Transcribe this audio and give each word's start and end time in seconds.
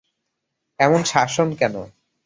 এমন 0.79 1.01
শাসন 1.03 1.47
কেন? 1.59 1.75